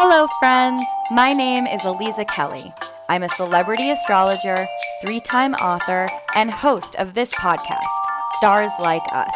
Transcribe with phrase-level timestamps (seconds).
[0.00, 0.86] Hello, friends.
[1.10, 2.72] My name is Aliza Kelly.
[3.08, 4.68] I'm a celebrity astrologer,
[5.02, 7.82] three time author, and host of this podcast,
[8.36, 9.34] Stars Like Us.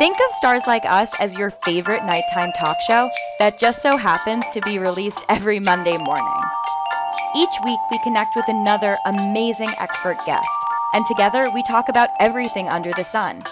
[0.00, 4.44] Think of Stars Like Us as your favorite nighttime talk show that just so happens
[4.48, 6.42] to be released every Monday morning.
[7.36, 10.58] Each week, we connect with another amazing expert guest,
[10.92, 13.44] and together we talk about everything under the sun.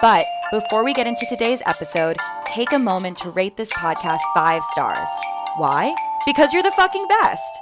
[0.00, 2.16] But before we get into today's episode,
[2.46, 5.10] take a moment to rate this podcast five stars.
[5.56, 5.94] Why?
[6.24, 7.58] Because you're the fucking best.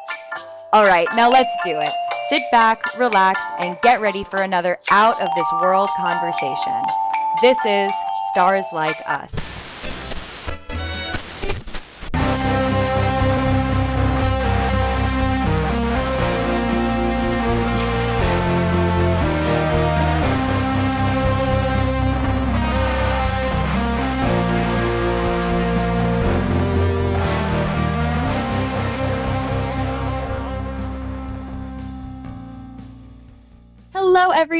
[0.73, 1.93] All right, now let's do it.
[2.29, 6.83] Sit back, relax, and get ready for another out of this world conversation.
[7.43, 7.91] This is
[8.33, 9.50] Stars Like Us.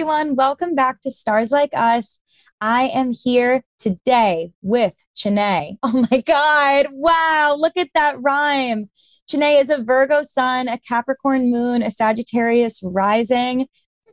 [0.01, 0.35] Everyone.
[0.35, 2.23] Welcome back to Stars Like Us.
[2.59, 5.77] I am here today with Chanae.
[5.83, 6.87] Oh my God.
[6.91, 7.55] Wow.
[7.59, 8.89] Look at that rhyme.
[9.31, 13.67] Chanae is a Virgo sun, a Capricorn moon, a Sagittarius rising,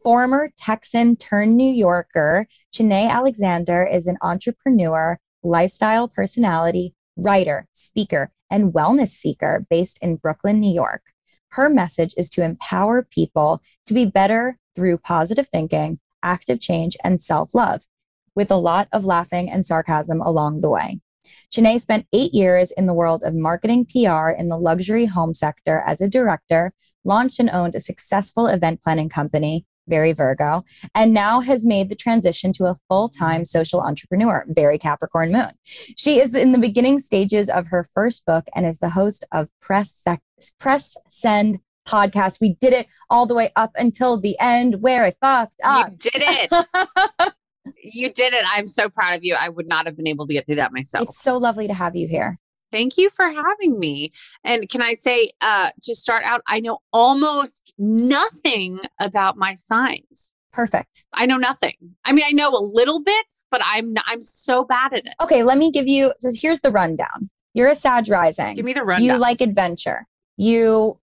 [0.03, 2.47] former Texan turned New Yorker.
[2.75, 10.59] Chanae Alexander is an entrepreneur, lifestyle personality, writer, speaker, and wellness seeker based in Brooklyn,
[10.59, 11.03] New York.
[11.51, 17.19] Her message is to empower people to be better through positive thinking, active change, and
[17.19, 17.81] self love,
[18.35, 20.99] with a lot of laughing and sarcasm along the way.
[21.51, 25.83] Chanae spent eight years in the world of marketing PR in the luxury home sector
[25.87, 31.39] as a director, launched and owned a successful event planning company, very Virgo, and now
[31.39, 35.49] has made the transition to a full time social entrepreneur, very Capricorn moon.
[35.63, 39.49] She is in the beginning stages of her first book and is the host of
[39.59, 40.21] Press, Sec-
[40.59, 42.39] Press Send podcast.
[42.41, 45.91] We did it all the way up until the end where I fucked up.
[45.91, 47.33] You did it.
[47.83, 48.45] you did it.
[48.53, 49.35] I'm so proud of you.
[49.39, 51.03] I would not have been able to get through that myself.
[51.03, 52.39] It's so lovely to have you here.
[52.71, 54.11] Thank you for having me.
[54.43, 60.33] And can I say, uh, to start out, I know almost nothing about my signs.
[60.51, 61.05] Perfect.
[61.13, 61.75] I know nothing.
[62.03, 65.13] I mean, I know a little bit, but I'm not, I'm so bad at it.
[65.21, 66.13] Okay, let me give you.
[66.19, 67.29] So here's the rundown.
[67.53, 68.55] You're a Sag rising.
[68.55, 69.05] Give me the rundown.
[69.05, 70.07] You like adventure.
[70.37, 70.99] You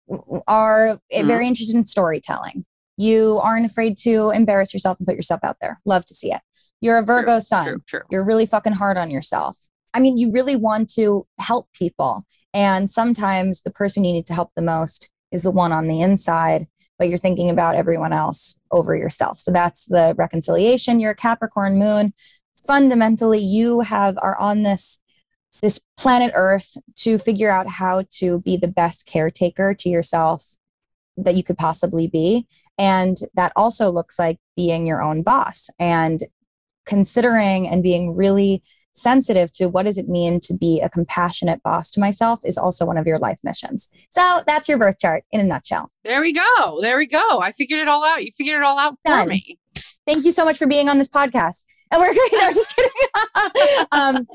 [0.47, 1.27] are Mhm.
[1.27, 2.65] very interested in storytelling.
[2.97, 5.79] You aren't afraid to embarrass yourself and put yourself out there.
[5.85, 6.41] Love to see it.
[6.81, 7.65] You're a Virgo sun.
[7.65, 8.01] True, true.
[8.09, 9.57] You're really fucking hard on yourself.
[9.93, 12.25] I mean, you really want to help people.
[12.53, 16.01] And sometimes the person you need to help the most is the one on the
[16.01, 16.67] inside,
[16.99, 19.39] but you're thinking about everyone else over yourself.
[19.39, 20.99] So that's the reconciliation.
[20.99, 22.13] You're a Capricorn moon.
[22.65, 24.99] Fundamentally, you have are on this
[25.61, 30.55] this planet Earth to figure out how to be the best caretaker to yourself
[31.17, 32.47] that you could possibly be.
[32.77, 36.21] And that also looks like being your own boss and
[36.85, 38.63] considering and being really
[38.93, 42.85] sensitive to what does it mean to be a compassionate boss to myself is also
[42.85, 43.89] one of your life missions.
[44.09, 45.91] So that's your birth chart in a nutshell.
[46.03, 46.79] There we go.
[46.81, 47.39] There we go.
[47.39, 48.23] I figured it all out.
[48.23, 49.59] You figured it all out for me.
[50.05, 51.65] Thank you so much for being on this podcast.
[51.91, 52.41] And we're great.
[52.41, 53.85] I'm just kidding.
[53.91, 54.25] um,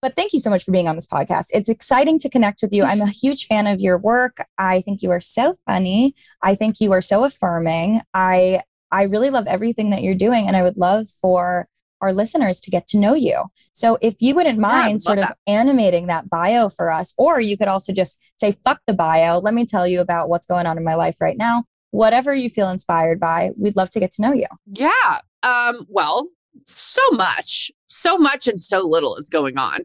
[0.00, 1.46] but thank you so much for being on this podcast.
[1.52, 2.84] It's exciting to connect with you.
[2.84, 4.44] I'm a huge fan of your work.
[4.58, 6.14] I think you are so funny.
[6.42, 8.02] I think you are so affirming.
[8.14, 11.68] I I really love everything that you're doing, and I would love for
[12.02, 13.44] our listeners to get to know you.
[13.72, 15.38] So if you wouldn't mind love sort of that.
[15.46, 19.38] animating that bio for us, or you could also just say, fuck the bio.
[19.38, 21.64] Let me tell you about what's going on in my life right now.
[21.92, 24.46] Whatever you feel inspired by, we'd love to get to know you.
[24.66, 25.20] Yeah.
[25.42, 26.28] Um, well,
[26.66, 29.80] so much, so much and so little is going on.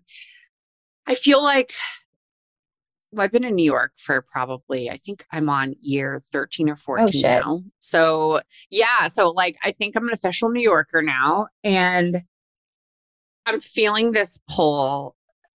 [1.05, 1.73] I feel like
[3.11, 6.75] well, I've been in New York for probably, I think I'm on year 13 or
[6.75, 7.23] 14 shit.
[7.23, 7.63] now.
[7.79, 9.07] So, yeah.
[9.07, 11.47] So, like, I think I'm an official New Yorker now.
[11.63, 12.23] And
[13.45, 15.15] I'm feeling this pull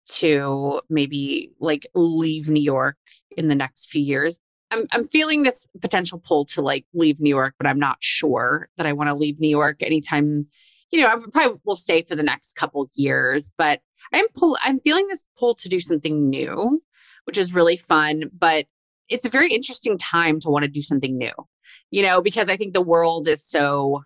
[0.08, 2.96] to maybe like leave New York
[3.36, 4.40] in the next few years.
[4.70, 8.68] I'm I'm feeling this potential pull to like leave New York, but I'm not sure
[8.76, 10.46] that I want to leave New York anytime.
[10.90, 13.80] You know, I probably will stay for the next couple years, but
[14.12, 16.82] I'm pull I'm feeling this pull to do something new,
[17.24, 18.24] which is really fun.
[18.36, 18.66] But
[19.08, 21.32] it's a very interesting time to want to do something new.
[21.90, 24.02] You know, because I think the world is so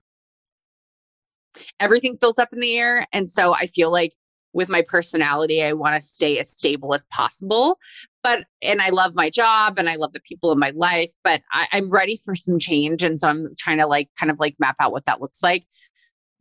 [1.79, 4.15] everything fills up in the air, and so I feel like
[4.55, 7.79] with my personality, I want to stay as stable as possible
[8.23, 11.43] but and I love my job and I love the people in my life, but
[11.53, 13.03] I, I'm ready for some change.
[13.03, 15.67] And so I'm trying to like kind of like map out what that looks like.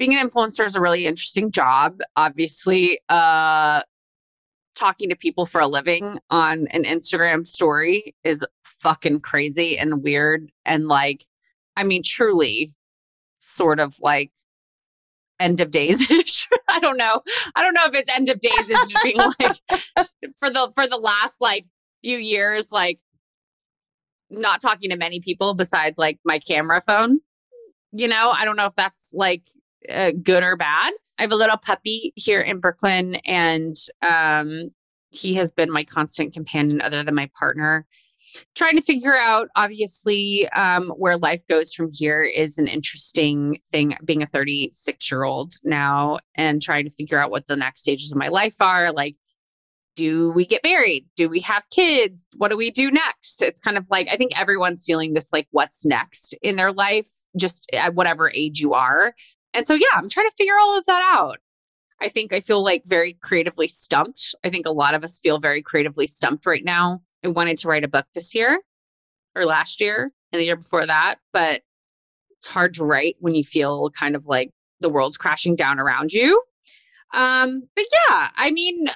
[0.01, 1.99] Being an influencer is a really interesting job.
[2.15, 3.83] Obviously, uh
[4.73, 10.51] talking to people for a living on an Instagram story is fucking crazy and weird.
[10.65, 11.25] And like,
[11.77, 12.73] I mean, truly
[13.37, 14.31] sort of like
[15.39, 16.47] end of days ish.
[16.67, 17.21] I don't know.
[17.53, 20.07] I don't know if it's end of days is just being like
[20.39, 21.67] for the for the last like
[22.01, 22.97] few years, like
[24.31, 27.19] not talking to many people besides like my camera phone.
[27.91, 29.43] You know, I don't know if that's like
[29.89, 30.93] uh, good or bad.
[31.17, 33.75] I have a little puppy here in Brooklyn, and
[34.07, 34.71] um,
[35.09, 37.85] he has been my constant companion, other than my partner.
[38.55, 43.97] Trying to figure out, obviously, um, where life goes from here is an interesting thing.
[44.03, 48.11] Being a 36 year old now, and trying to figure out what the next stages
[48.11, 48.91] of my life are.
[48.91, 49.15] Like,
[49.95, 51.05] do we get married?
[51.15, 52.27] Do we have kids?
[52.37, 53.41] What do we do next?
[53.41, 57.09] It's kind of like, I think everyone's feeling this like, what's next in their life,
[57.37, 59.13] just at whatever age you are.
[59.53, 61.39] And so, yeah, I'm trying to figure all of that out.
[62.01, 64.33] I think I feel like very creatively stumped.
[64.43, 67.01] I think a lot of us feel very creatively stumped right now.
[67.23, 68.61] I wanted to write a book this year
[69.35, 71.61] or last year and the year before that, but
[72.37, 74.49] it's hard to write when you feel kind of like
[74.79, 76.41] the world's crashing down around you.
[77.13, 78.87] Um, but yeah, I mean,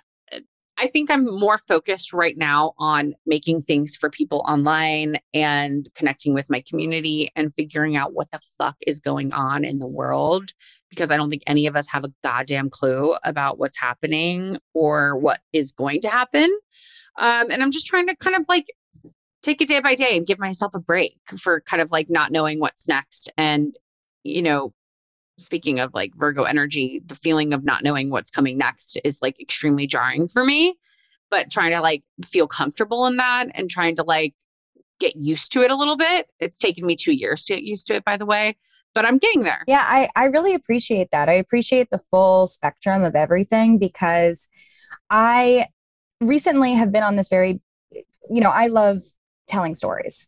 [0.77, 6.33] I think I'm more focused right now on making things for people online and connecting
[6.33, 10.51] with my community and figuring out what the fuck is going on in the world
[10.89, 15.18] because I don't think any of us have a goddamn clue about what's happening or
[15.18, 16.50] what is going to happen.
[17.18, 18.68] Um, and I'm just trying to kind of like
[19.42, 22.31] take it day by day and give myself a break for kind of like not
[22.31, 23.75] knowing what's next and,
[24.24, 24.74] you know,
[25.37, 29.39] speaking of like Virgo energy, the feeling of not knowing what's coming next is like
[29.39, 30.75] extremely jarring for me.
[31.31, 34.35] But trying to like feel comfortable in that and trying to like
[34.99, 36.27] get used to it a little bit.
[36.39, 38.55] It's taken me two years to get used to it, by the way,
[38.93, 39.63] but I'm getting there.
[39.67, 41.27] Yeah, I, I really appreciate that.
[41.27, 44.47] I appreciate the full spectrum of everything because
[45.09, 45.67] I
[46.21, 47.59] recently have been on this very,
[47.91, 49.01] you know, I love
[49.47, 50.27] telling stories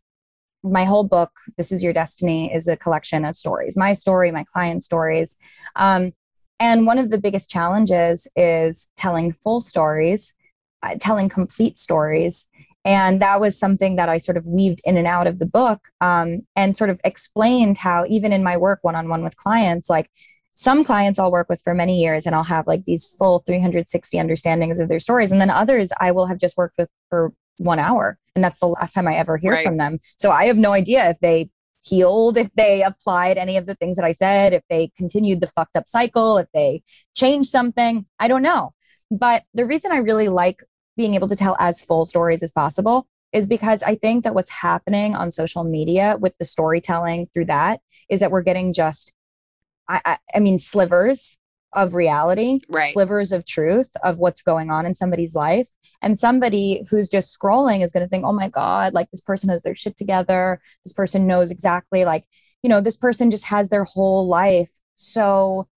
[0.71, 4.43] my whole book, This Is Your Destiny, is a collection of stories my story, my
[4.43, 5.37] client stories.
[5.75, 6.11] Um,
[6.59, 10.35] and one of the biggest challenges is telling full stories,
[10.81, 12.49] uh, telling complete stories.
[12.83, 15.89] And that was something that I sort of weaved in and out of the book
[15.99, 19.89] um, and sort of explained how, even in my work one on one with clients,
[19.89, 20.09] like
[20.53, 24.17] some clients I'll work with for many years and I'll have like these full 360
[24.17, 25.31] understandings of their stories.
[25.31, 28.17] And then others I will have just worked with for one hour.
[28.35, 29.65] And that's the last time I ever hear right.
[29.65, 29.99] from them.
[30.17, 31.49] So I have no idea if they
[31.83, 35.47] healed, if they applied any of the things that I said, if they continued the
[35.47, 36.83] fucked up cycle, if they
[37.15, 38.05] changed something.
[38.19, 38.71] I don't know.
[39.09, 40.63] But the reason I really like
[40.97, 44.51] being able to tell as full stories as possible is because I think that what's
[44.51, 47.79] happening on social media with the storytelling through that
[48.09, 49.13] is that we're getting just,
[49.87, 51.37] I, I, I mean, slivers
[51.77, 52.91] of reality, right.
[52.91, 55.69] slivers of truth of what's going on in somebody's life.
[56.01, 59.49] And somebody who's just scrolling is going to think, oh my God, like this person
[59.49, 60.59] has their shit together.
[60.83, 62.25] This person knows exactly, like,
[62.63, 65.67] you know, this person just has their whole life so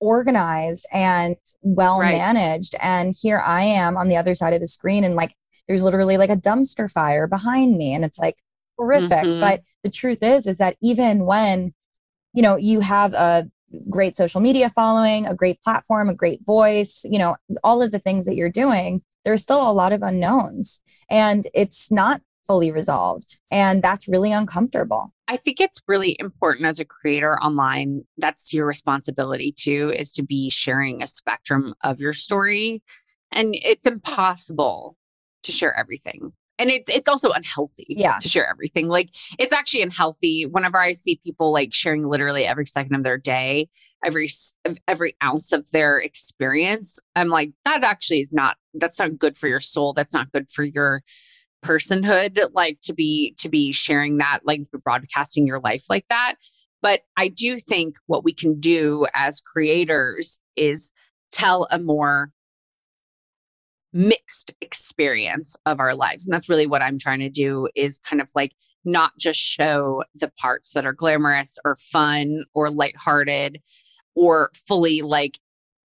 [0.00, 2.12] organized and well right.
[2.12, 2.74] managed.
[2.80, 5.34] And here I am on the other side of the screen, and like,
[5.68, 7.94] there's literally like a dumpster fire behind me.
[7.94, 8.36] And it's like
[8.76, 9.10] horrific.
[9.10, 9.40] Mm-hmm.
[9.40, 11.72] But the truth is, is that even when,
[12.34, 13.48] you know, you have a
[13.90, 17.98] great social media following, a great platform, a great voice, you know, all of the
[17.98, 20.80] things that you're doing, there's still a lot of unknowns
[21.10, 23.38] and it's not fully resolved.
[23.50, 25.12] And that's really uncomfortable.
[25.28, 28.02] I think it's really important as a creator online.
[28.18, 32.82] That's your responsibility too, is to be sharing a spectrum of your story.
[33.30, 34.96] And it's impossible
[35.44, 38.16] to share everything and it's it's also unhealthy yeah.
[38.20, 38.88] to share everything.
[38.88, 43.18] Like it's actually unhealthy whenever i see people like sharing literally every second of their
[43.18, 43.68] day
[44.04, 44.28] every
[44.88, 49.48] every ounce of their experience i'm like that actually is not that's not good for
[49.48, 49.92] your soul.
[49.92, 51.02] That's not good for your
[51.64, 56.34] personhood like to be to be sharing that like broadcasting your life like that.
[56.80, 60.90] But i do think what we can do as creators is
[61.30, 62.30] tell a more
[63.92, 68.20] mixed experience of our lives and that's really what i'm trying to do is kind
[68.22, 68.52] of like
[68.84, 73.60] not just show the parts that are glamorous or fun or lighthearted
[74.14, 75.38] or fully like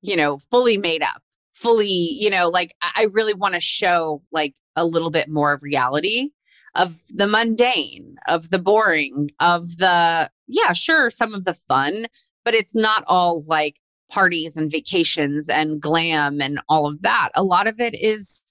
[0.02, 4.54] you know fully made up fully you know like i really want to show like
[4.76, 6.30] a little bit more of reality
[6.74, 12.06] of the mundane of the boring of the yeah sure some of the fun
[12.44, 13.80] but it's not all like
[14.14, 17.30] parties and vacations and glam and all of that.
[17.34, 18.44] A lot of it is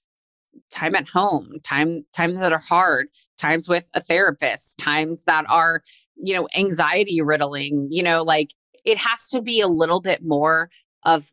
[0.70, 5.82] time at home, time times that are hard, times with a therapist, times that are,
[6.16, 8.50] you know, anxiety riddling, you know, like
[8.84, 10.68] it has to be a little bit more
[11.06, 11.32] of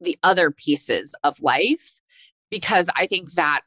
[0.00, 2.00] the other pieces of life
[2.50, 3.62] because I think that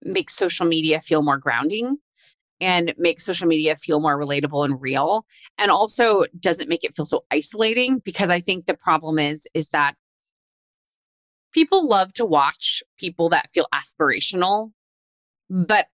[0.00, 1.98] makes social media feel more grounding
[2.64, 5.26] and make social media feel more relatable and real
[5.58, 9.68] and also doesn't make it feel so isolating because I think the problem is is
[9.70, 9.94] that
[11.52, 14.70] people love to watch people that feel aspirational
[15.50, 15.88] but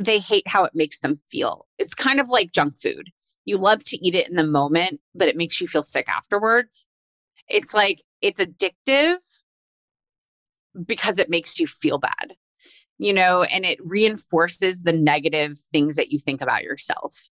[0.00, 1.66] they hate how it makes them feel.
[1.78, 3.10] It's kind of like junk food.
[3.44, 6.88] You love to eat it in the moment, but it makes you feel sick afterwards.
[7.48, 9.18] It's like it's addictive
[10.86, 12.34] because it makes you feel bad,
[13.00, 17.30] you know, and it reinforces the negative things that you think about yourself.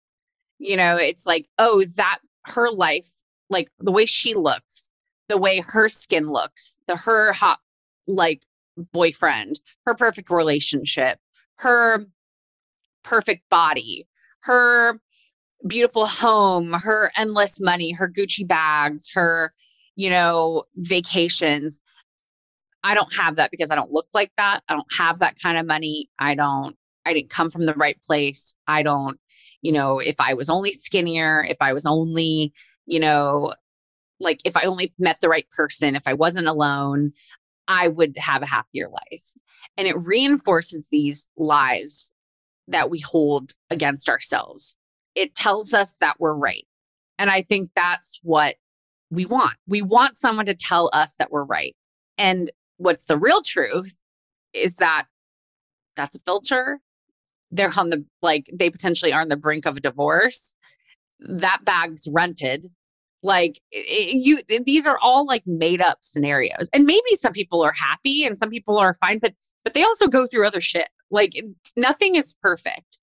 [0.60, 3.10] You know, it's like, oh, that her life,
[3.50, 4.90] like the way she looks,
[5.28, 7.60] the way her skin looks, the her hot,
[8.08, 8.44] like
[8.94, 11.20] boyfriend, her perfect relationship,
[11.58, 12.06] her
[13.04, 14.08] perfect body,
[14.44, 15.02] her
[15.68, 19.54] beautiful home, her endless money, her Gucci bags, her,
[19.98, 21.82] you know, vacations.
[22.84, 24.62] I don't have that because I don't look like that.
[24.70, 26.10] I don't have that kind of money.
[26.20, 28.56] I don't, I didn't come from the right place.
[28.68, 29.20] I don't,
[29.62, 32.54] you know, if I was only skinnier, if I was only,
[32.86, 33.54] you know,
[34.20, 37.14] like if I only met the right person, if I wasn't alone,
[37.68, 39.34] I would have a happier life.
[39.78, 42.12] And it reinforces these lies
[42.68, 44.78] that we hold against ourselves.
[45.16, 46.66] It tells us that we're right.
[47.20, 48.56] And I think that's what
[49.10, 49.56] we want.
[49.68, 51.76] We want someone to tell us that we're right.
[52.18, 54.02] And what's the real truth
[54.54, 55.06] is that
[55.96, 56.80] that's a filter.
[57.52, 60.56] They're on the, like, they potentially are on the brink of a divorce.
[61.20, 62.68] That bag's rented.
[63.24, 66.70] Like, it, you, these are all like made up scenarios.
[66.74, 70.08] And maybe some people are happy and some people are fine, but, but they also
[70.08, 70.90] go through other shit.
[71.10, 71.34] Like,
[71.76, 73.00] nothing is perfect.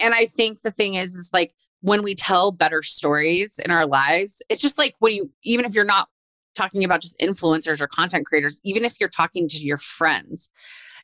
[0.00, 3.86] And I think the thing is, is like when we tell better stories in our
[3.86, 6.08] lives, it's just like when you, even if you're not
[6.54, 10.50] talking about just influencers or content creators, even if you're talking to your friends,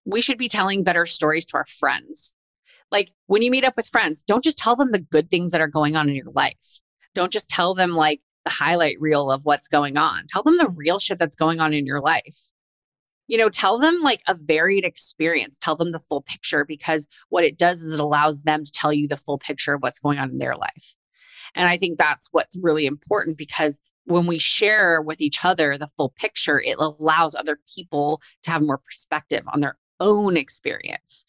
[0.05, 2.35] we should be telling better stories to our friends.
[2.91, 5.61] Like when you meet up with friends, don't just tell them the good things that
[5.61, 6.81] are going on in your life.
[7.15, 10.25] Don't just tell them like the highlight reel of what's going on.
[10.29, 12.51] Tell them the real shit that's going on in your life.
[13.27, 15.59] You know, tell them like a varied experience.
[15.59, 18.93] Tell them the full picture because what it does is it allows them to tell
[18.93, 20.97] you the full picture of what's going on in their life.
[21.55, 25.87] And I think that's what's really important because when we share with each other the
[25.87, 31.25] full picture, it allows other people to have more perspective on their own experience.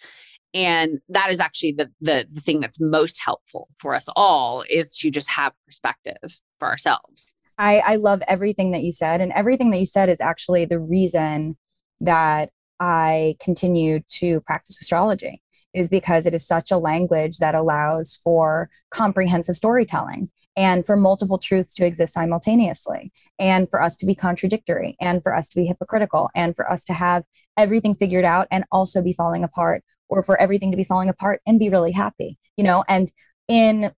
[0.54, 4.96] And that is actually the, the, the thing that's most helpful for us all is
[5.00, 6.18] to just have perspective
[6.58, 7.36] for ourselves.
[7.58, 9.20] I, I love everything that you said.
[9.20, 11.58] And everything that you said is actually the reason
[12.00, 15.44] that I continue to practice astrology
[15.74, 21.38] is because it is such a language that allows for comprehensive storytelling and for multiple
[21.38, 25.66] truths to exist simultaneously, and for us to be contradictory, and for us to be
[25.66, 27.24] hypocritical, and for us to have
[27.56, 31.40] everything figured out and also be falling apart, or for everything to be falling apart
[31.48, 32.84] and be really happy, you know?
[32.90, 33.10] And
[33.48, 33.94] in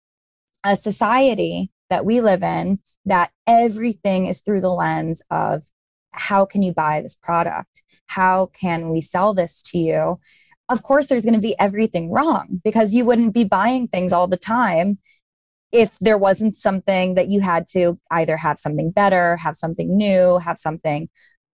[0.63, 5.63] a society that we live in, that everything is through the lens of
[6.12, 7.82] how can you buy this product?
[8.06, 10.20] How can we sell this to you?
[10.70, 14.27] Of course, there's going to be everything wrong because you wouldn't be buying things all
[14.27, 15.00] the time
[15.71, 20.39] if there wasn't something that you had to either have something better, have something new,
[20.39, 21.09] have something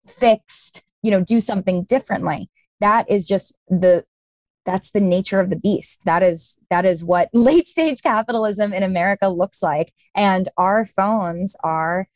[0.05, 2.49] fixed, you know, do something differently.
[2.79, 4.05] That is just the
[4.65, 6.03] that's the nature of the beast.
[6.05, 11.55] That is that is what late stage capitalism in America looks like and our phones
[11.63, 12.07] are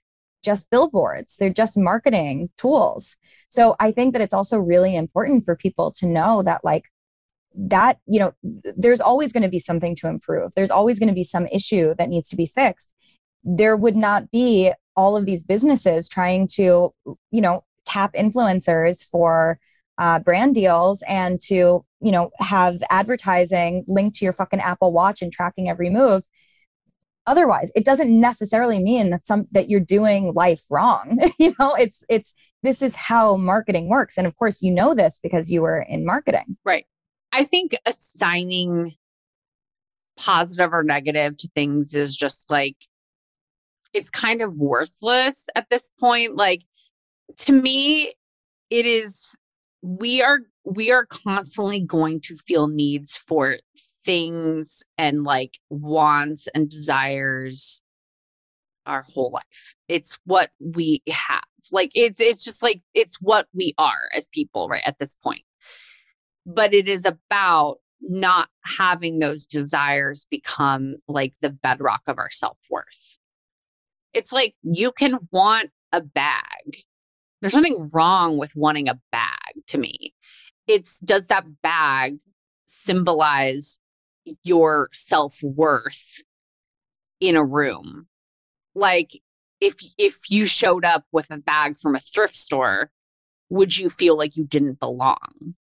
[0.43, 1.38] just billboards.
[1.38, 3.15] They're just marketing tools.
[3.50, 6.86] So I think that it's also really important for people to know that like
[7.53, 8.34] that you know
[8.77, 10.53] there's always going to be something to improve.
[10.55, 12.93] There's always going to be some issue that needs to be fixed.
[13.43, 16.91] There would not be all of these businesses trying to
[17.31, 19.60] you know tap influencers for
[19.98, 25.22] uh, brand deals and to you know have advertising linked to your fucking apple watch
[25.22, 26.24] and tracking every move.
[27.27, 31.20] Otherwise it doesn't necessarily mean that some that you're doing life wrong.
[31.39, 34.17] You know it's it's this is how marketing works.
[34.17, 36.58] And of course you know this because you were in marketing.
[36.63, 36.86] Right
[37.32, 38.96] I think assigning
[40.18, 42.76] positive or negative to things is just like
[43.94, 46.36] it's kind of worthless at this point.
[46.36, 46.64] Like
[47.40, 48.14] to me,
[48.70, 49.36] it is
[49.82, 53.58] we are we are constantly going to feel needs for
[54.04, 57.82] things and like wants and desires
[58.86, 59.76] our whole life.
[59.88, 61.44] It's what we have.
[61.72, 65.44] Like it's it's just like it's what we are as people right at this point
[66.46, 72.58] but it is about not having those desires become like the bedrock of our self
[72.70, 73.18] worth.
[74.14, 76.84] It's like you can want a bag.
[77.42, 80.14] There's nothing wrong with wanting a bag to me.
[80.68, 82.20] it's does that bag
[82.66, 83.80] symbolize
[84.44, 86.24] your self-worth
[87.20, 88.08] in a room
[88.76, 89.12] like
[89.60, 92.92] if if you showed up with a bag from a thrift store
[93.50, 95.56] would you feel like you didn't belong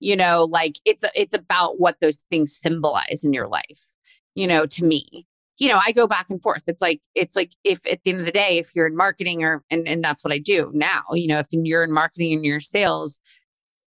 [0.00, 3.94] you know like it's it's about what those things symbolize in your life
[4.34, 5.26] you know to me.
[5.58, 6.64] You know i go back and forth.
[6.68, 9.42] It's like it's like if at the end of the day if you're in marketing
[9.42, 12.44] or and, and that's what i do now you know if you're in marketing and
[12.44, 13.18] your sales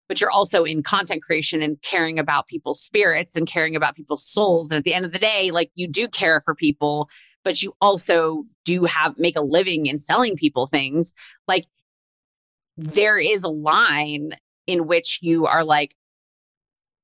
[0.09, 4.25] but you're also in content creation and caring about people's spirits and caring about people's
[4.25, 7.11] souls and at the end of the day like you do care for people
[7.45, 11.15] but you also do have make a living in selling people things
[11.49, 11.67] like
[12.77, 14.37] there is a line
[14.67, 15.95] in which you are like,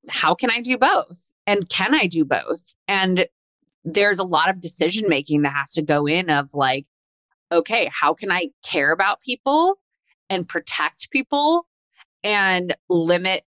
[0.09, 1.33] how can I do both?
[1.47, 2.75] And can I do both?
[2.88, 3.26] And
[3.85, 6.87] there's a lot of decision making that has to go in of like,
[7.50, 9.78] okay, how can I care about people
[10.31, 11.66] and protect people
[12.25, 13.45] and limit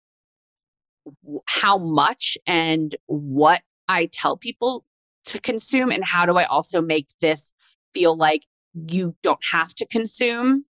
[1.47, 4.85] how much and what I tell people
[5.27, 5.91] to consume?
[5.91, 7.53] And how do I also make this
[7.93, 10.65] feel like you don't have to consume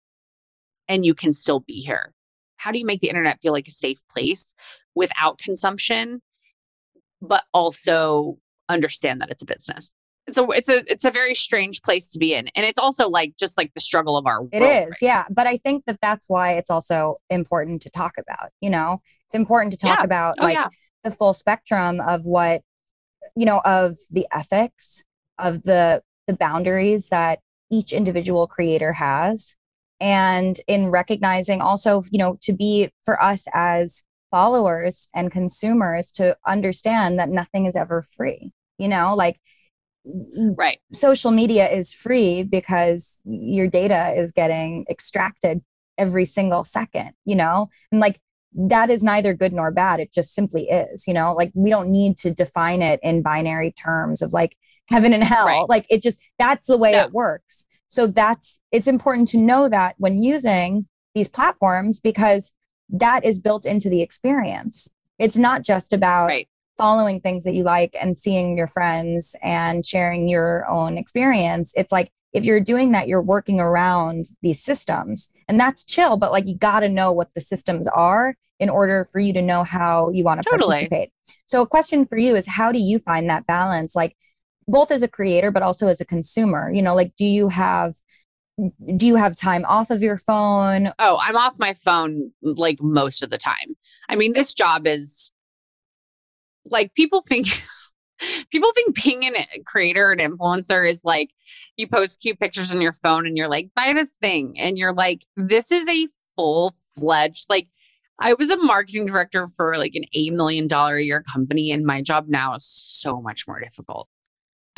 [0.88, 2.14] and you can still be here?
[2.68, 4.54] How do you make the internet feel like a safe place
[4.94, 6.22] without consumption,
[7.22, 9.94] but also understand that it's a business?
[10.28, 13.08] It's a it's a it's a very strange place to be in, and it's also
[13.08, 14.42] like just like the struggle of our.
[14.52, 15.24] It is, right yeah.
[15.30, 18.50] But I think that that's why it's also important to talk about.
[18.60, 20.04] You know, it's important to talk yeah.
[20.04, 20.68] about oh, like yeah.
[21.06, 22.64] the full spectrum of what
[23.38, 25.06] you know of the ethics
[25.40, 27.40] of the the boundaries that
[27.72, 29.56] each individual creator has
[30.00, 36.36] and in recognizing also you know to be for us as followers and consumers to
[36.46, 39.40] understand that nothing is ever free you know like
[40.06, 40.80] mm, right.
[40.94, 45.62] social media is free because your data is getting extracted
[45.98, 47.70] every single second you know?
[47.92, 48.20] And like
[48.54, 51.34] that is neither good nor bad it just simply is you know?
[51.34, 54.56] Like we don't need to define it in binary terms of like
[54.90, 55.70] heaven and hell right.
[55.70, 59.96] like it just that's the way it works so that's it's important to know that
[59.98, 62.56] when using these platforms because
[62.90, 64.90] that is built into the experience.
[65.20, 66.48] It's not just about right.
[66.78, 71.74] following things that you like and seeing your friends and sharing your own experience.
[71.76, 76.32] It's like if you're doing that, you're working around these systems and that's chill, but
[76.32, 79.64] like you got to know what the systems are in order for you to know
[79.64, 80.88] how you want to totally.
[80.88, 81.12] participate.
[81.46, 83.96] So, a question for you is how do you find that balance?
[83.96, 84.16] Like,
[84.68, 87.96] both as a creator but also as a consumer you know like do you have
[88.96, 90.92] do you have time off of your phone?
[91.00, 93.76] Oh i'm off my phone like most of the time.
[94.10, 95.32] I mean this job is
[96.66, 97.48] like people think
[98.52, 101.30] people think being a creator and influencer is like
[101.78, 104.56] you post cute pictures on your phone and you're like buy this thing.
[104.58, 107.68] And you're like this is a full fledged like
[108.20, 112.02] I was a marketing director for like an $8 million a year company, and my
[112.02, 114.10] job now is so much more difficult.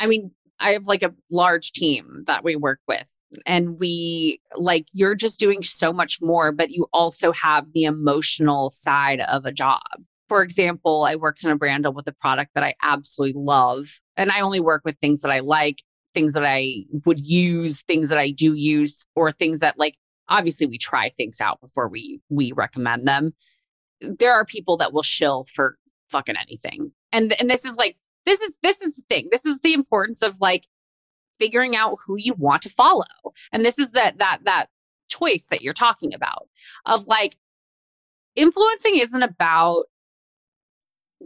[0.00, 4.86] I mean, I have like a large team that we work with, and we like
[4.92, 9.52] you're just doing so much more, but you also have the emotional side of a
[9.52, 9.82] job.
[10.28, 14.30] For example, I worked in a brand with a product that I absolutely love, and
[14.30, 15.82] I only work with things that I like,
[16.14, 19.96] things that I would use, things that I do use, or things that like
[20.28, 23.34] obviously we try things out before we we recommend them.
[24.00, 25.76] There are people that will shill for
[26.08, 26.92] fucking anything.
[27.12, 29.28] And and this is like this is this is the thing.
[29.30, 30.66] This is the importance of like
[31.38, 33.04] figuring out who you want to follow.
[33.52, 34.66] And this is that that that
[35.08, 36.48] choice that you're talking about
[36.86, 37.36] of like
[38.36, 39.84] influencing isn't about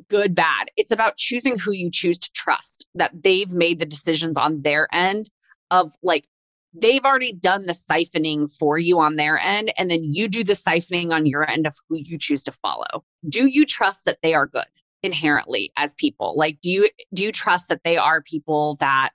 [0.08, 0.70] good bad.
[0.76, 4.88] It's about choosing who you choose to trust that they've made the decisions on their
[4.92, 5.30] end
[5.70, 6.26] of like
[6.72, 10.54] they've already done the siphoning for you on their end and then you do the
[10.54, 13.04] siphoning on your end of who you choose to follow.
[13.28, 14.64] Do you trust that they are good?
[15.04, 16.34] Inherently as people.
[16.36, 19.10] Like do you do you trust that they are people that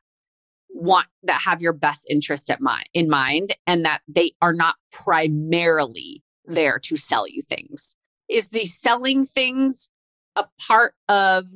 [0.70, 4.76] want that have your best interest at mind in mind and that they are not
[4.92, 7.96] primarily there to sell you things?
[8.30, 9.90] Is the selling things
[10.36, 11.48] a part of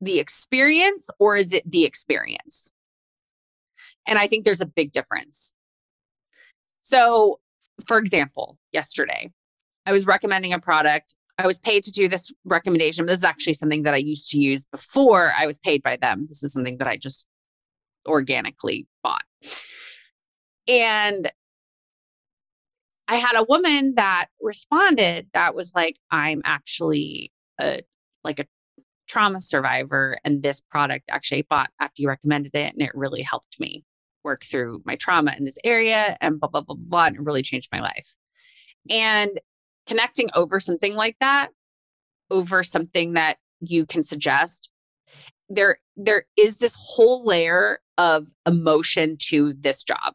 [0.00, 2.70] the experience or is it the experience?
[4.08, 5.54] And i think there's a big difference.
[6.80, 7.38] So
[7.86, 9.30] for example yesterday
[9.86, 13.06] i was recommending a product I was paid to do this recommendation.
[13.06, 16.24] This is actually something that I used to use before I was paid by them.
[16.26, 17.26] This is something that I just
[18.06, 19.24] organically bought.
[20.66, 21.30] And
[23.08, 27.82] I had a woman that responded that was like, I'm actually a
[28.24, 28.46] like a
[29.06, 30.18] trauma survivor.
[30.24, 32.72] And this product actually I bought after you recommended it.
[32.72, 33.84] And it really helped me
[34.24, 37.04] work through my trauma in this area and blah, blah, blah, blah.
[37.06, 38.16] And it really changed my life.
[38.90, 39.38] And
[39.86, 41.50] connecting over something like that
[42.30, 44.70] over something that you can suggest,
[45.48, 50.14] there there is this whole layer of emotion to this job.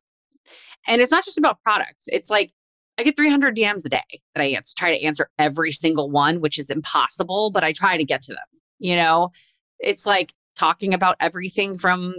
[0.88, 2.08] And it's not just about products.
[2.12, 2.52] It's like
[2.98, 6.42] I get 300 DMs a day that I answer, try to answer every single one,
[6.42, 8.44] which is impossible, but I try to get to them.
[8.80, 9.32] You know,
[9.80, 12.16] it's like talking about everything from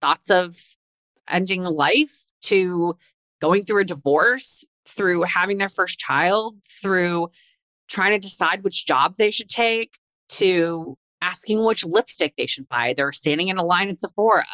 [0.00, 0.56] thoughts of
[1.28, 2.96] ending life to
[3.40, 4.64] going through a divorce,
[4.96, 7.28] through having their first child, through
[7.88, 12.94] trying to decide which job they should take, to asking which lipstick they should buy.
[12.96, 14.46] They're standing in a line at Sephora.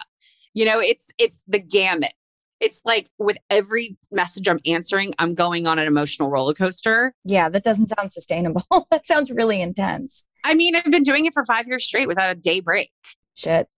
[0.55, 2.13] You know, it's it's the gamut.
[2.61, 7.15] It's like with every message I'm answering, I'm going on an emotional roller coaster.
[7.25, 8.65] Yeah, that doesn't sound sustainable.
[8.91, 10.27] that sounds really intense.
[10.45, 12.91] I mean, I've been doing it for five years straight without a day break.
[13.37, 13.69] Shit.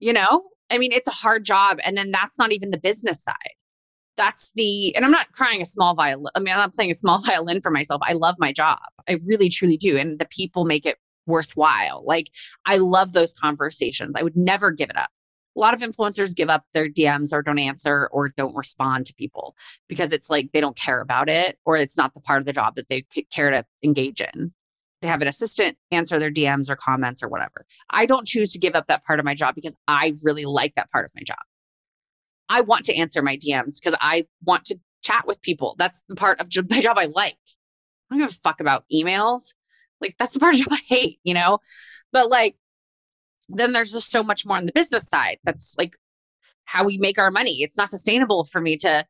[0.00, 1.78] You know, I mean, it's a hard job.
[1.84, 3.54] And then that's not even the business side.
[4.16, 6.30] That's the, and I'm not crying a small violin.
[6.34, 8.00] I mean, I'm not playing a small violin for myself.
[8.04, 8.78] I love my job.
[9.08, 9.96] I really, truly do.
[9.96, 12.04] And the people make it worthwhile.
[12.06, 12.30] Like,
[12.66, 14.14] I love those conversations.
[14.16, 15.10] I would never give it up.
[15.56, 19.14] A lot of influencers give up their DMs or don't answer or don't respond to
[19.14, 19.54] people
[19.88, 22.52] because it's like they don't care about it or it's not the part of the
[22.52, 24.52] job that they care to engage in
[25.04, 27.66] they have an assistant answer their DMs or comments or whatever.
[27.90, 30.74] I don't choose to give up that part of my job because I really like
[30.76, 31.36] that part of my job.
[32.48, 35.74] I want to answer my DMs because I want to chat with people.
[35.78, 37.36] That's the part of my job I like.
[38.10, 39.54] I don't give a fuck about emails.
[40.00, 41.58] Like that's the part of job I hate, you know?
[42.12, 42.56] But like,
[43.48, 45.38] then there's just so much more on the business side.
[45.44, 45.96] That's like
[46.64, 47.62] how we make our money.
[47.62, 49.06] It's not sustainable for me to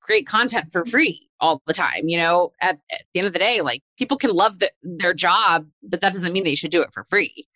[0.00, 2.08] create content for free all the time.
[2.08, 5.14] You know, at, at the end of the day, like people can love the, their
[5.14, 7.46] job, but that doesn't mean they should do it for free.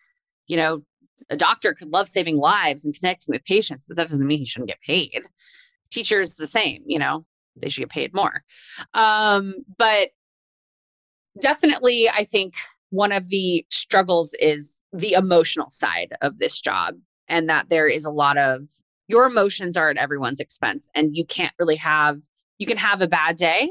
[0.46, 0.83] You know,
[1.28, 4.44] a doctor could love saving lives and connecting with patients, but that doesn't mean he
[4.44, 5.28] shouldn't get paid.
[5.90, 7.24] Teachers, the same, you know,
[7.56, 8.44] they should get paid more.
[8.94, 10.11] Um, but
[11.40, 12.54] definitely, I think
[12.90, 16.96] one of the struggles is the emotional side of this job,
[17.28, 18.62] and that there is a lot of
[19.09, 22.22] your emotions are at everyone's expense, and you can't really have
[22.59, 23.70] you can have a bad day,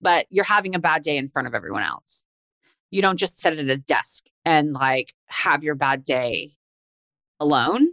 [0.00, 2.26] but you're having a bad day in front of everyone else.
[2.90, 6.50] You don't just sit at a desk and like have your bad day
[7.40, 7.88] alone.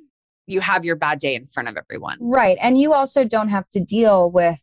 [0.47, 2.17] You have your bad day in front of everyone.
[2.21, 2.57] Right.
[2.61, 4.61] And you also don't have to deal with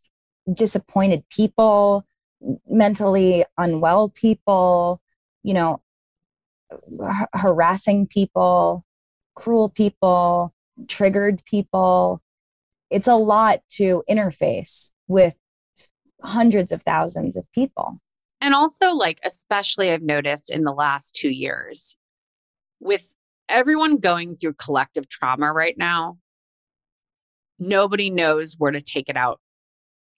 [0.52, 2.06] disappointed people,
[2.68, 5.00] mentally unwell people,
[5.42, 5.82] you know,
[6.72, 8.84] h- harassing people,
[9.34, 10.54] cruel people,
[10.88, 12.22] triggered people.
[12.90, 15.36] It's a lot to interface with
[16.22, 17.98] hundreds of thousands of people.
[18.40, 21.96] And also, like, especially I've noticed in the last two years,
[22.80, 23.14] with
[23.52, 26.18] everyone going through collective trauma right now,
[27.58, 29.40] nobody knows where to take it out.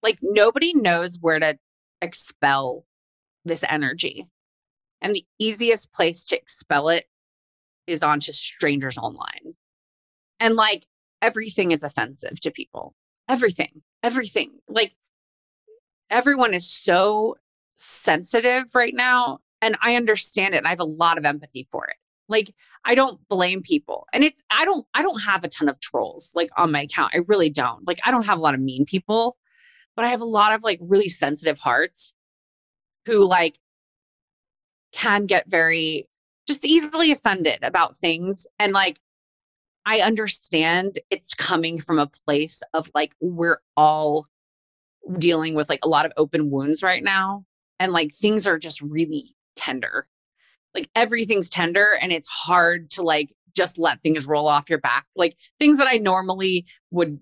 [0.02, 1.58] Like, nobody knows where to
[2.00, 2.86] expel
[3.44, 4.26] this energy.
[5.02, 7.06] And the easiest place to expel it
[7.86, 9.56] is onto strangers online.
[10.40, 10.86] And like,
[11.20, 12.94] everything is offensive to people.
[13.28, 14.60] Everything, everything.
[14.68, 14.94] Like,
[16.10, 17.36] everyone is so
[17.76, 19.40] sensitive right now.
[19.60, 20.58] And I understand it.
[20.58, 21.96] And I have a lot of empathy for it.
[22.28, 24.06] Like, I don't blame people.
[24.12, 27.12] And it's, I don't, I don't have a ton of trolls like on my account.
[27.14, 27.86] I really don't.
[27.86, 29.36] Like, I don't have a lot of mean people,
[29.96, 32.14] but I have a lot of like really sensitive hearts
[33.06, 33.58] who like
[34.92, 36.08] can get very
[36.46, 38.46] just easily offended about things.
[38.58, 39.00] And like,
[39.86, 44.26] I understand it's coming from a place of like, we're all
[45.18, 47.44] dealing with like a lot of open wounds right now
[47.78, 50.06] and like things are just really tender
[50.74, 55.06] like everything's tender and it's hard to like just let things roll off your back.
[55.16, 57.20] Like things that i normally would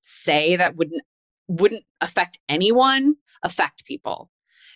[0.00, 1.02] say that wouldn't
[1.48, 4.30] wouldn't affect anyone affect people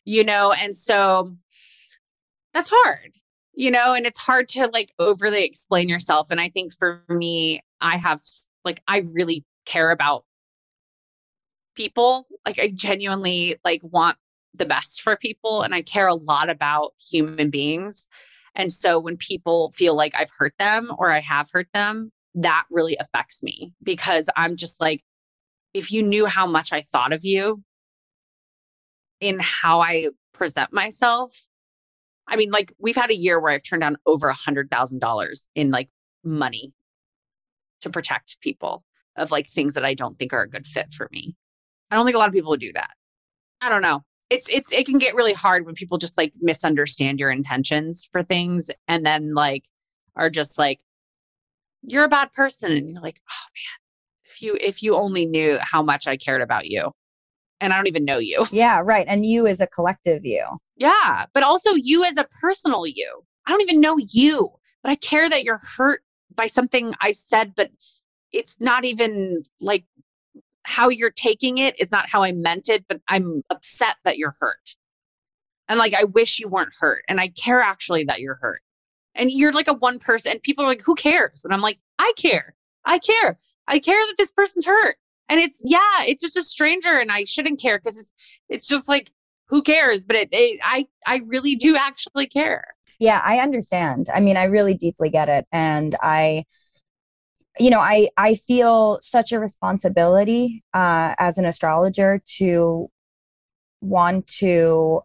[0.05, 0.53] you know?
[0.53, 1.37] And so
[2.55, 3.13] that's hard
[3.55, 3.93] you know?
[3.93, 6.31] And it's hard to like overly explain yourself.
[6.31, 8.21] And i think for me i have
[8.65, 10.25] like i really care about
[11.75, 12.27] people.
[12.45, 14.19] Like I genuinely like want
[14.55, 18.07] the best for people and I care a lot about human beings.
[18.55, 22.65] And so when people feel like I've hurt them or I have hurt them, that
[22.71, 25.03] really affects me because I'm just like,
[25.75, 27.63] if you knew how much I thought of you
[29.21, 31.33] in how I present myself,
[32.29, 35.01] I mean, like we've had a year where I've turned down over a hundred thousand
[35.01, 35.89] dollars in like
[36.25, 36.73] money
[37.81, 38.85] to protect people
[39.17, 41.37] of like things that I don't think are a good fit for me.
[41.91, 42.93] I don't think a lot of people would do that.
[43.61, 44.03] I don't know.
[44.33, 48.23] It's it's it can get really hard when people just like misunderstand your intentions for
[48.23, 49.67] things and then like
[50.17, 50.81] are just like
[51.83, 55.59] you're a bad person and you're like, "Oh man, if you if you only knew
[55.61, 56.93] how much I cared about you."
[57.61, 58.47] And I don't even know you.
[58.53, 59.07] Yeah, right.
[59.07, 60.45] And you as a collective you.
[60.77, 61.27] Yeah.
[61.35, 63.23] But also you as a personal you.
[63.47, 64.51] I don't even know you,
[64.83, 66.03] but I care that you're hurt
[66.35, 67.71] by something I said, but
[68.33, 69.85] it's not even like
[70.65, 74.35] how you're taking it is not how I meant it, but I'm upset that you're
[74.41, 74.77] hurt.
[75.69, 77.05] And like, I wish you weren't hurt.
[77.09, 78.61] And I care actually that you're hurt.
[79.15, 81.45] And you're like a one person, and people are like, who cares?
[81.45, 82.55] And I'm like, I care.
[82.85, 83.39] I care.
[83.69, 84.97] I care that this person's hurt.
[85.29, 88.13] And it's, yeah, it's just a stranger and I shouldn't care because it's,
[88.49, 89.13] it's just like,
[89.47, 90.05] who cares?
[90.05, 92.65] But it, it, I, I really do actually care.
[92.99, 94.09] Yeah, I understand.
[94.13, 95.47] I mean, I really deeply get it.
[95.53, 96.45] And I,
[97.59, 102.91] you know, I, I feel such a responsibility uh, as an astrologer to
[103.81, 105.03] want to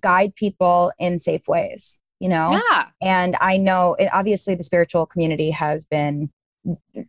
[0.00, 2.60] guide people in safe ways, you know?
[2.70, 2.86] Yeah.
[3.02, 6.30] And I know, it, obviously, the spiritual community has been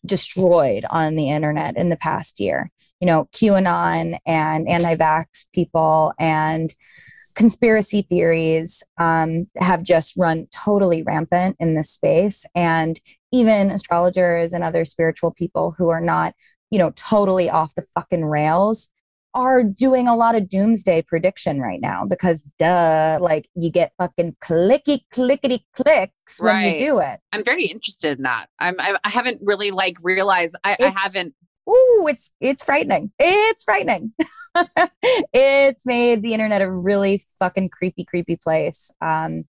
[0.06, 2.72] destroyed on the internet in the past year.
[3.00, 6.74] You know, QAnon and anti vax people and
[7.36, 12.46] conspiracy theories um, have just run totally rampant in this space.
[12.56, 13.00] And
[13.36, 16.34] even astrologers and other spiritual people who are not,
[16.72, 18.90] you know, totally off the fucking rails
[19.34, 24.38] are doing a lot of doomsday prediction right now because duh, like you get fucking
[24.42, 26.80] clicky clickety clicks when right.
[26.80, 27.20] you do it.
[27.34, 28.48] I'm very interested in that.
[28.60, 31.36] I'm I, I haven't really like realized I, I haven't
[31.70, 33.12] Ooh, it's it's frightening.
[33.20, 34.14] It's frightening.
[35.34, 38.92] it's made the internet a really fucking creepy, creepy place.
[39.02, 39.46] Um,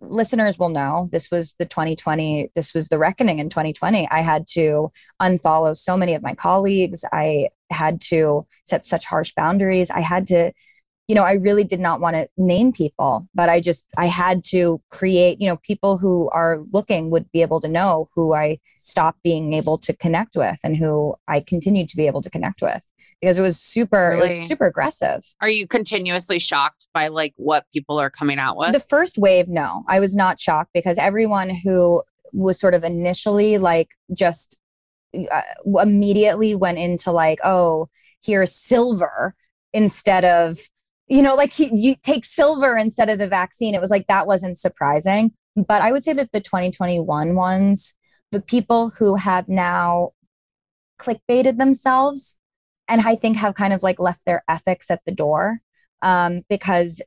[0.00, 4.46] listeners will know this was the 2020 this was the reckoning in 2020 i had
[4.46, 7.04] to unfollow so many of my colleagues.
[7.12, 9.90] I had to set such harsh boundaries.
[9.90, 10.52] I had to
[11.08, 14.42] you know i really did not want to name people but i just i had
[14.42, 18.58] to create you know people who are looking would be able to know who i
[18.78, 22.60] stopped being able to connect with and who i continued to be able to connect
[22.60, 22.84] with
[23.20, 24.26] because it was super really?
[24.26, 25.22] it was super aggressive.
[25.40, 28.72] Are you continuously shocked by like what people are coming out with?
[28.72, 29.84] The first wave, no.
[29.88, 32.02] I was not shocked because everyone who
[32.32, 34.58] was sort of initially like just
[35.14, 37.88] uh, immediately went into like, oh,
[38.22, 39.34] here's silver
[39.72, 40.58] instead of
[41.06, 44.26] you know like he, you take silver instead of the vaccine it was like that
[44.26, 47.94] wasn't surprising but i would say that the 2021 ones
[48.32, 50.10] the people who have now
[50.98, 52.38] clickbaited themselves
[52.88, 55.60] and I think have kind of like left their ethics at the door
[56.02, 57.02] um, because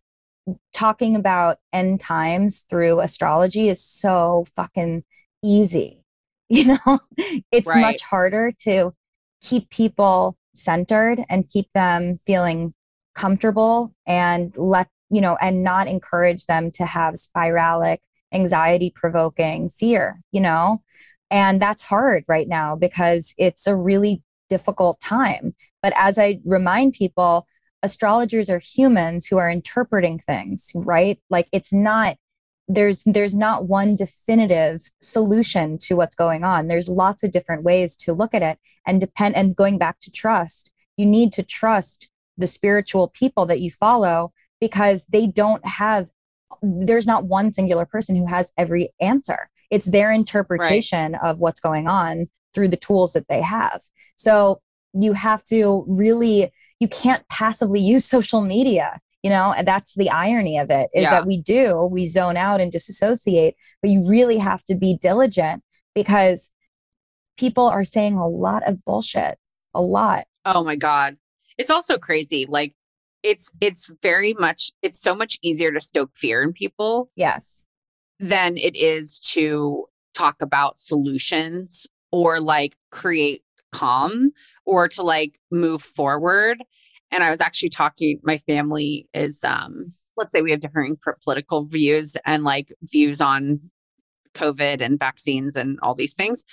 [0.73, 5.03] talking about end times through astrology is so fucking
[5.43, 5.95] easy.
[6.51, 6.99] You know,
[7.51, 7.79] it's right.
[7.79, 8.95] much harder to
[9.39, 12.73] keep people centered and keep them feeling
[13.13, 17.99] comfortable and let, you know, and not encourage them to have spiralic,
[18.33, 20.81] anxiety provoking fear, you know?
[21.29, 25.55] And that's hard right now because it's a really difficult time.
[25.81, 27.47] But as I remind people,
[27.83, 31.19] astrologers are humans who are interpreting things, right?
[31.29, 32.17] Like it's not
[32.71, 36.67] there's there's not one definitive solution to what's going on.
[36.67, 40.11] There's lots of different ways to look at it and depend and going back to
[40.11, 40.71] trust.
[40.95, 46.09] You need to trust the spiritual people that you follow because they don't have
[46.61, 49.49] there's not one singular person who has every answer.
[49.71, 51.21] It's their interpretation right.
[51.23, 53.81] of what's going on through the tools that they have.
[54.15, 54.61] So
[54.93, 60.09] you have to really, you can't passively use social media, you know, and that's the
[60.09, 61.11] irony of it is yeah.
[61.11, 65.63] that we do, we zone out and disassociate, but you really have to be diligent
[65.93, 66.51] because
[67.37, 69.37] people are saying a lot of bullshit,
[69.73, 70.25] a lot.
[70.45, 71.17] Oh my God.
[71.57, 72.45] It's also crazy.
[72.47, 72.73] Like,
[73.23, 77.65] it's it's very much it's so much easier to stoke fear in people yes
[78.19, 84.31] than it is to talk about solutions or like create calm
[84.65, 86.63] or to like move forward.
[87.11, 91.63] And I was actually talking, my family is, um, let's say we have different political
[91.63, 93.59] views and like views on
[94.35, 96.43] COVID and vaccines and all these things.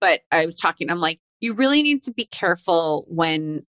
[0.00, 3.64] But I was talking, I'm like, you really need to be careful when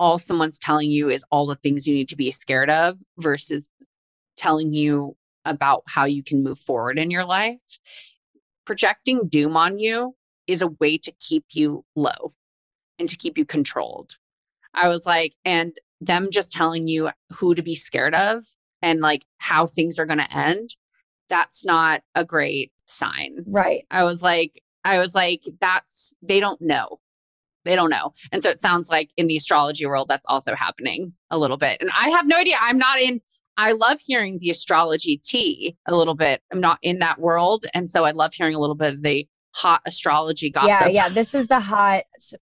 [0.00, 3.68] all someone's telling you is all the things you need to be scared of versus
[4.36, 7.58] telling you about how you can move forward in your life.
[8.64, 12.34] Projecting doom on you is a way to keep you low
[12.98, 14.16] and to keep you controlled.
[14.74, 18.44] I was like, and them just telling you who to be scared of
[18.82, 20.70] and like how things are going to end,
[21.28, 23.44] that's not a great sign.
[23.46, 23.84] Right.
[23.90, 27.00] I was like, I was like, that's, they don't know.
[27.64, 28.12] They don't know.
[28.30, 31.78] And so it sounds like in the astrology world, that's also happening a little bit.
[31.80, 32.56] And I have no idea.
[32.60, 33.22] I'm not in,
[33.56, 36.42] I love hearing the astrology tea a little bit.
[36.52, 37.64] I'm not in that world.
[37.72, 40.68] And so I love hearing a little bit of the hot astrology gossip.
[40.68, 41.08] Yeah, yeah.
[41.08, 42.02] This is the hot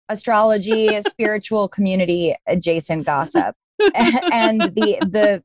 [0.09, 3.55] astrology, spiritual community adjacent gossip.
[4.33, 5.43] and the the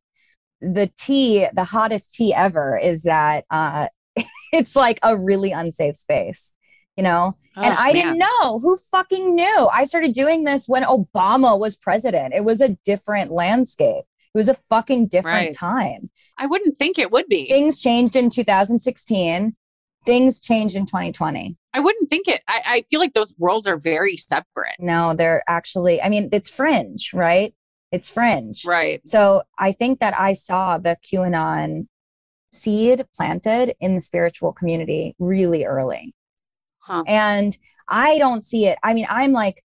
[0.60, 3.86] the tea, the hottest tea ever is that uh,
[4.52, 6.54] it's like a really unsafe space,
[6.96, 7.34] you know?
[7.56, 9.68] Oh, and I didn't know who fucking knew.
[9.72, 12.34] I started doing this when Obama was president.
[12.34, 14.04] It was a different landscape.
[14.34, 15.54] It was a fucking different Right.
[15.54, 16.10] time.
[16.36, 17.46] I wouldn't think it would be.
[17.46, 19.54] Things changed in 2016.
[20.04, 21.56] Things changed in 2020.
[21.72, 22.42] I wouldn't think it.
[22.46, 24.76] I, I feel like those worlds are very separate.
[24.78, 27.54] No, they're actually, I mean, it's fringe, right?
[27.90, 28.64] It's fringe.
[28.64, 29.00] Right.
[29.06, 31.86] So I think that I saw the QAnon
[32.52, 36.14] seed planted in the spiritual community really early.
[36.78, 37.04] Huh.
[37.06, 37.56] And
[37.88, 38.78] I don't see it.
[38.82, 39.62] I mean, I'm like,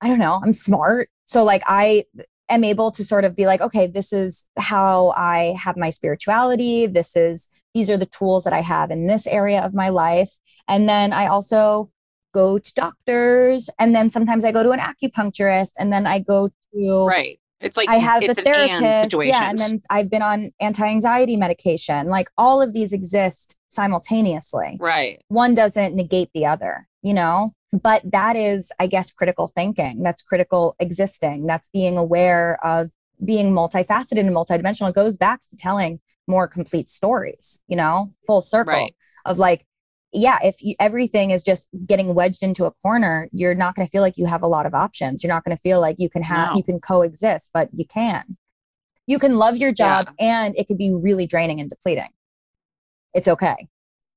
[0.00, 1.08] I don't know, I'm smart.
[1.24, 2.04] So, like, I
[2.48, 6.86] am able to sort of be like, okay, this is how I have my spirituality.
[6.86, 10.32] This is, these are the tools that I have in this area of my life.
[10.68, 11.90] And then I also
[12.32, 13.70] go to doctors.
[13.78, 15.72] And then sometimes I go to an acupuncturist.
[15.78, 17.38] And then I go to, Right.
[17.60, 19.02] It's like I have it's the an and therapist.
[19.02, 19.42] situation.
[19.42, 19.50] Yeah.
[19.50, 22.06] And then I've been on anti anxiety medication.
[22.06, 25.22] Like, all of these exist simultaneously right.
[25.28, 27.52] one doesn't negate the other, you know?
[27.72, 30.02] But that is, I guess, critical thinking.
[30.02, 31.46] That's critical existing.
[31.46, 32.90] That's being aware of
[33.24, 34.88] being multifaceted and multidimensional.
[34.88, 38.94] It goes back to telling more complete stories, you know, full circle Right.
[39.26, 39.66] of like,
[40.12, 43.90] yeah, if you, everything is just getting wedged into a corner, you're not going to
[43.90, 45.22] feel like you have a lot of options.
[45.22, 46.56] You're not going to feel like you can have, No.
[46.56, 48.36] you can coexist, but you can.
[49.06, 52.08] You can love your job and it can be really draining and depleting.
[53.14, 53.68] It's okay.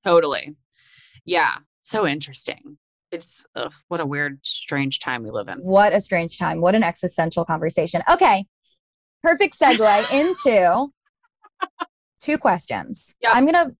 [0.04, 0.56] Totally.
[1.26, 1.56] Yeah.
[1.82, 2.78] So interesting.
[3.12, 5.60] It's ugh, what a weird, strange time we live in.
[5.60, 6.62] What a strange time.
[6.62, 8.02] What an existential conversation.
[8.12, 8.45] Okay.
[9.21, 10.88] Perfect segue into
[12.24, 13.16] two questions.
[13.22, 13.32] Yeah.
[13.34, 13.76] I'm going to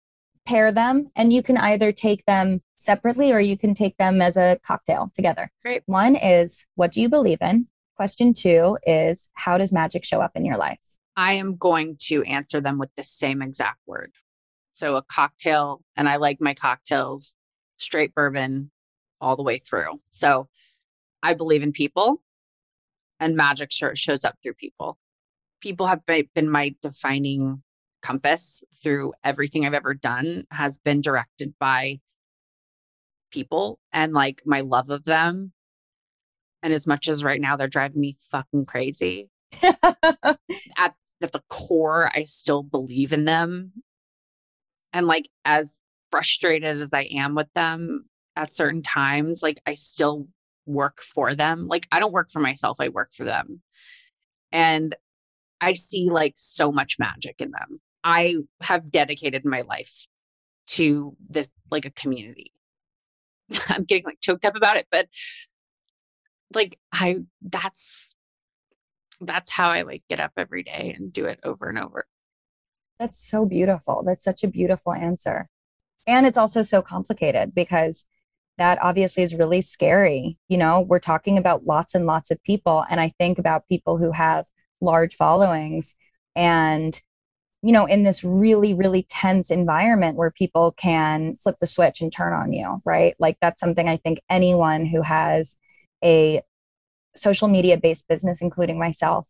[0.46, 4.36] pair them and you can either take them separately or you can take them as
[4.36, 5.50] a cocktail together.
[5.64, 5.84] Great.
[5.86, 7.68] One is what do you believe in?
[7.96, 10.80] Question two is how does magic show up in your life?
[11.16, 14.12] I am going to answer them with the same exact word.
[14.74, 17.36] So a cocktail, and I like my cocktails
[17.78, 18.72] straight bourbon
[19.22, 20.02] all the way through.
[20.10, 20.50] So
[21.22, 22.24] I believe in people,
[23.20, 24.98] and magic shows up through people.
[25.62, 27.62] People have been my defining
[28.04, 32.00] compass through everything I've ever done has been directed by
[33.32, 35.54] people and like my love of them.
[36.62, 39.30] And as much as right now they're driving me fucking crazy,
[39.64, 43.72] at at the core, I still believe in them.
[44.92, 45.80] And like as
[46.12, 50.28] frustrated as I am with them at certain times, like I still
[50.66, 51.68] work for them.
[51.68, 53.62] Like I don't work for myself, I work for them.
[54.52, 54.96] And
[55.62, 57.80] I see like so much magic in them.
[58.04, 60.08] I have dedicated my life
[60.66, 62.52] to this like a community.
[63.70, 65.08] I'm getting like choked up about it, but
[66.54, 68.16] like I that's
[69.22, 72.06] that's how I like get up every day and do it over and over.
[73.00, 74.04] That's so beautiful.
[74.06, 75.48] That's such a beautiful answer.
[76.06, 78.06] And it's also so complicated because
[78.58, 80.38] that obviously is really scary.
[80.48, 82.86] You know, we're talking about lots and lots of people.
[82.90, 84.46] And I think about people who have
[84.82, 85.96] large followings
[86.36, 87.02] and,
[87.64, 92.12] you know, in this really, really tense environment where people can flip the switch and
[92.12, 93.16] turn on you, right?
[93.20, 95.58] Like that's something I think anyone who has
[96.04, 96.42] a
[97.16, 99.30] social media based business, including myself,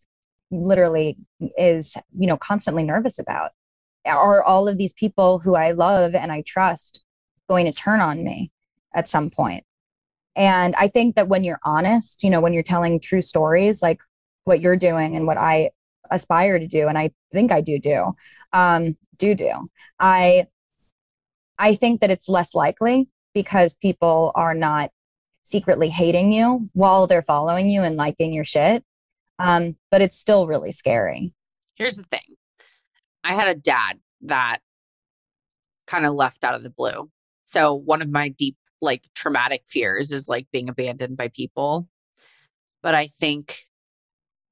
[0.50, 1.16] literally
[1.60, 3.52] is, you know, constantly nervous about.
[4.06, 7.06] Are all of these people who I love and I trust
[7.48, 8.52] going to turn on me
[8.96, 9.64] at some point?
[10.36, 14.00] And I think that when you're honest, you know, when you're telling true stories like
[14.46, 15.70] what you're doing and what I
[16.12, 18.14] aspire to do, and I think I do do,
[18.52, 20.48] um, do do, I,
[21.58, 24.92] I think that it's less likely because people are not
[25.44, 28.84] secretly hating you while they're following you and liking your shit.
[29.40, 31.34] Um, but it's still really scary.
[31.76, 32.38] Here's the thing.
[33.24, 34.60] I had a dad that
[35.88, 37.10] kind of left out of the blue.
[37.44, 41.88] So one of my deep like traumatic fears is like being abandoned by people.
[42.82, 43.64] But I think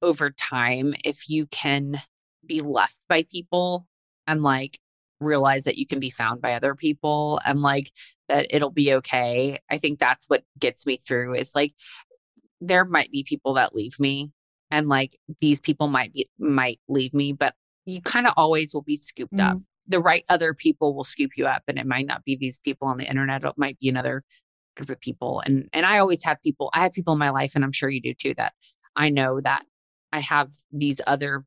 [0.02, 2.02] over time if you can
[2.46, 3.88] be left by people
[4.28, 4.80] and like
[5.20, 7.92] realize that you can be found by other people and like
[8.28, 9.60] that it'll be okay.
[9.70, 11.74] I think that's what gets me through is like
[12.60, 14.32] there might be people that leave me
[14.72, 17.54] and like these people might be might leave me, but
[17.86, 19.58] you kind of always will be scooped up.
[19.58, 19.64] Mm.
[19.88, 22.88] The right other people will scoop you up and it might not be these people
[22.88, 23.44] on the internet.
[23.44, 24.24] It might be another
[24.76, 25.42] group of people.
[25.46, 27.90] And and I always have people, I have people in my life, and I'm sure
[27.90, 28.54] you do too, that
[28.96, 29.66] I know that
[30.14, 31.46] I have these other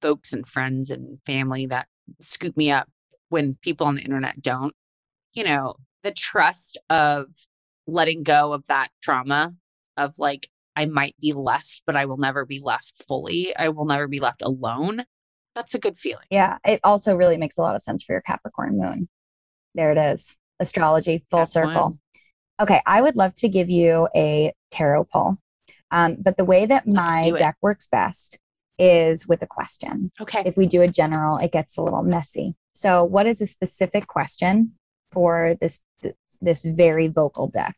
[0.00, 1.88] folks and friends and family that
[2.20, 2.88] scoop me up
[3.28, 4.74] when people on the internet don't.
[5.32, 7.26] You know, the trust of
[7.86, 9.54] letting go of that trauma
[9.96, 13.56] of like, I might be left, but I will never be left fully.
[13.56, 15.04] I will never be left alone.
[15.54, 16.26] That's a good feeling.
[16.30, 16.58] Yeah.
[16.66, 19.08] It also really makes a lot of sense for your Capricorn moon.
[19.74, 20.36] There it is.
[20.60, 21.96] Astrology, full circle.
[22.60, 22.82] Okay.
[22.86, 25.38] I would love to give you a tarot pull.
[25.90, 28.38] Um, but the way that my deck works best
[28.78, 30.10] is with a question.
[30.20, 30.42] Okay.
[30.44, 32.54] If we do a general, it gets a little messy.
[32.72, 34.72] So, what is a specific question
[35.10, 35.82] for this
[36.40, 37.76] this very vocal deck?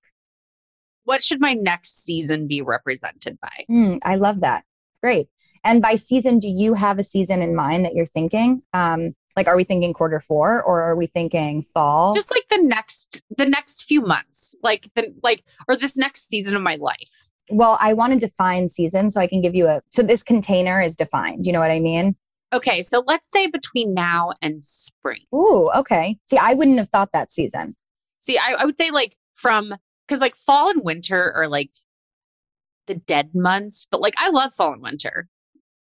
[1.08, 3.64] what should my next season be represented by?
[3.70, 4.64] Mm, I love that.
[5.02, 5.28] Great.
[5.64, 8.60] And by season, do you have a season in mind that you're thinking?
[8.74, 12.12] Um, like, are we thinking quarter four or are we thinking fall?
[12.12, 14.54] Just like the next the next few months.
[14.62, 17.30] Like the like or this next season of my life.
[17.50, 19.80] Well, I want to define season so I can give you a.
[19.90, 21.46] So this container is defined.
[21.46, 22.16] You know what I mean?
[22.52, 25.22] Okay, so let's say between now and spring.
[25.34, 26.18] Ooh, okay.
[26.24, 27.76] See, I wouldn't have thought that season.
[28.18, 29.74] See, I, I would say like from
[30.06, 31.70] because like fall and winter are like
[32.86, 35.28] the dead months, but like I love fall and winter.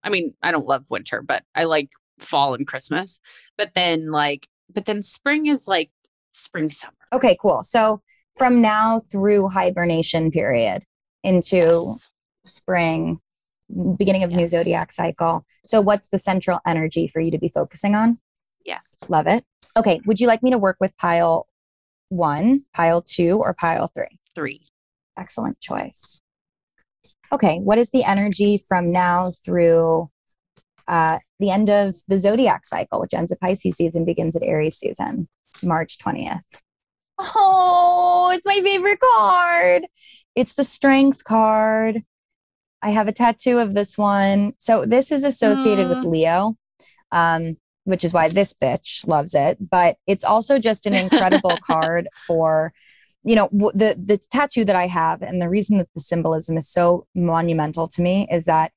[0.03, 1.89] I mean, I don't love winter, but I like
[2.19, 3.19] fall and Christmas.
[3.57, 5.91] But then like, but then spring is like
[6.31, 6.93] spring summer.
[7.13, 7.63] Okay, cool.
[7.63, 8.01] So
[8.35, 10.83] from now through hibernation period
[11.25, 12.07] into Yes.
[12.45, 13.19] spring,
[13.97, 15.45] beginning of new zodiac cycle.
[15.65, 18.19] So, what's the central energy for you to be focusing on?
[18.63, 18.99] Yes.
[19.09, 19.43] Love it.
[19.77, 21.47] Okay, would you like me to work with pile
[22.09, 24.19] one, pile two, or pile three?
[24.33, 24.61] Three.
[25.17, 26.21] Excellent choice.
[27.31, 30.09] Okay, what is the energy from now through
[30.87, 34.77] uh, the end of the zodiac cycle, which ends at Pisces season, begins at Aries
[34.77, 35.27] season,
[35.63, 36.61] March 20th?
[37.17, 39.87] Oh, it's my favorite card.
[40.35, 42.03] It's the strength card.
[42.81, 44.53] I have a tattoo of this one.
[44.59, 46.03] So this is associated with.
[46.03, 46.55] Leo,
[47.11, 49.57] um, which is why this bitch loves it.
[49.69, 52.73] But it's also just an incredible card for,
[53.23, 56.57] you know, w- the the tattoo that I have, and the reason that the symbolism
[56.57, 58.71] is so monumental to me is that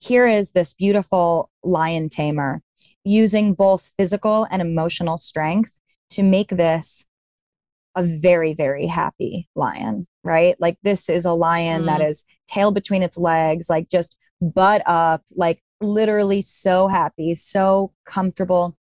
[0.00, 2.62] here is this beautiful lion tamer
[3.04, 5.80] using both physical and emotional strength
[6.10, 7.08] to make this
[7.96, 10.54] a very very happy lion right?
[10.60, 12.10] Like this is a lion that mm.
[12.10, 18.76] is tail between its legs like just butt up like literally so happy so comfortable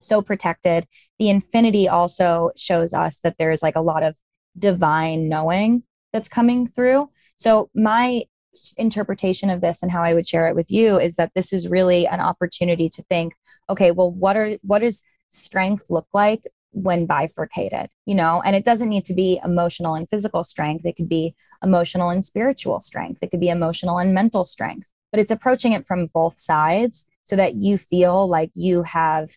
[0.00, 0.86] so protected.
[1.18, 4.16] The infinity also shows us that there's like a lot of
[4.58, 5.82] divine knowing
[6.12, 7.10] that's coming through.
[7.36, 8.22] So my
[8.76, 11.68] interpretation of this and how I would share it with you is that this is
[11.68, 13.34] really an opportunity to think,
[13.68, 16.42] okay, well, what are what does strength look like
[16.76, 17.88] when bifurcated?
[18.04, 20.84] You know, and it doesn't need to be emotional and physical strength.
[20.84, 23.22] It could be emotional and spiritual strength.
[23.22, 24.90] It could be emotional and mental strength.
[25.10, 29.30] But it's approaching it from both sides so that you feel like you have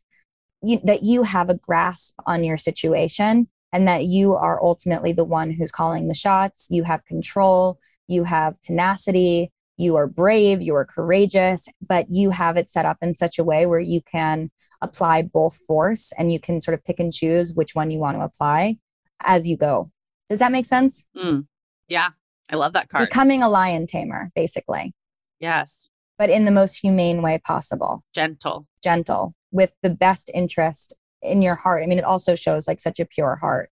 [0.62, 5.24] you, that you have a grasp on your situation and that you are ultimately the
[5.24, 6.68] one who's calling the shots.
[6.70, 7.80] You have control
[8.10, 12.98] you have tenacity, you are brave, you are courageous, but you have it set up
[13.02, 14.52] in such a way where you can
[14.82, 18.18] apply both force and you can sort of pick and choose which one you want
[18.18, 18.78] to apply
[19.22, 19.92] as you go.
[20.30, 21.08] Does that make sense?
[21.16, 21.48] Mm.
[21.88, 22.10] Yeah.
[22.52, 23.10] I love that card.
[23.10, 24.94] Becoming a lion tamer, basically,
[25.40, 25.90] yes.
[26.18, 28.66] but in the most humane way possible, Gentle.
[28.84, 31.84] gentle, with the best interest in your heart.
[31.84, 33.70] I mean, it also shows like such a pure heart.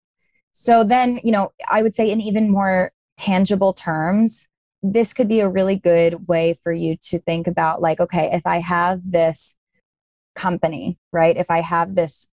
[0.54, 4.48] So then, you know, I would say in even more tangible terms,
[4.82, 8.46] this could be a really good way for you to think about like, okay, if
[8.46, 9.56] I have this
[10.36, 11.36] company, right?
[11.38, 12.30] If I have this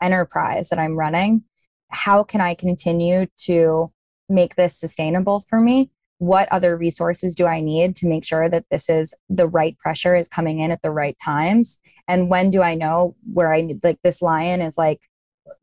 [0.00, 1.44] enterprise that I'm running,
[1.90, 3.92] how can I continue to
[4.28, 5.90] make this sustainable for me?
[6.18, 10.14] What other resources do I need to make sure that this is the right pressure
[10.14, 11.80] is coming in at the right times?
[12.06, 15.00] And when do I know where I need, like, this lion is like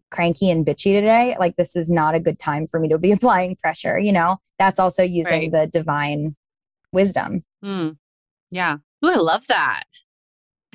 [0.10, 1.36] cranky and bitchy today?
[1.40, 4.38] Like, this is not a good time for me to be applying pressure, you know?
[4.60, 5.52] That's also using Right.
[5.52, 6.36] the divine
[6.92, 7.44] wisdom.
[7.64, 7.98] Mm.
[8.50, 8.78] Yeah.
[9.06, 9.84] Ooh, I love that.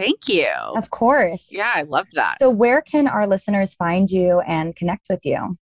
[0.03, 0.49] Thank you.
[0.77, 1.49] Of course.
[1.51, 2.39] Yeah, I love that.
[2.41, 5.57] So, where can our listeners find you and connect with you?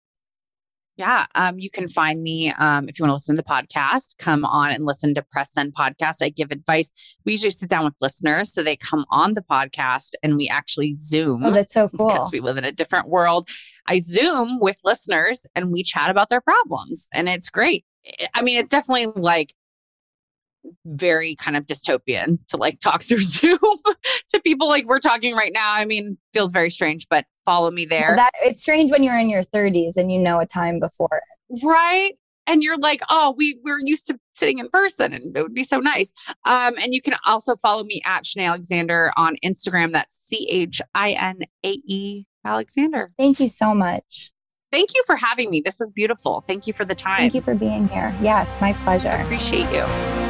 [0.96, 4.18] Yeah, um, you can find me um, if you want to listen to the podcast.
[4.18, 6.22] Come on and listen to Press Send podcast.
[6.22, 6.90] I give advice.
[7.24, 10.94] We usually sit down with listeners, so they come on the podcast and we actually
[10.96, 12.08] Zoom Oh, that's so cool.
[12.08, 13.48] because we live in a different world.
[13.86, 17.84] I Zoom with listeners and we chat about their problems, and it's great.
[18.06, 19.54] I- I mean, it's definitely like
[20.84, 23.58] very kind of dystopian to like talk through Zoom
[24.28, 25.72] to people like we're talking right now.
[25.72, 28.14] I mean, feels very strange, but follow me there.
[28.16, 31.22] That it's strange when you're in your 30s and you know a time before.
[31.62, 32.12] right
[32.46, 35.62] and you're like oh we we're used to sitting in person and it would be
[35.64, 36.10] so nice
[36.46, 43.12] um and you can also follow me at Chinae Alexander on Instagram that's c-h-i-n-a-e Alexander
[43.18, 44.32] Thank you so much.
[44.72, 47.40] thank you for having me this was beautiful thank you for the time Thank you
[47.42, 48.14] for being here.
[48.22, 49.10] Yes, my pleasure.
[49.22, 50.29] appreciate you